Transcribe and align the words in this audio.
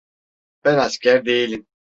Ben 0.63 0.77
asker 0.77 1.25
değilim. 1.25 1.67